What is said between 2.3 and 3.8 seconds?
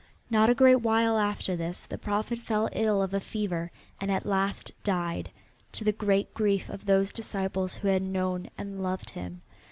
fell ill of a fever,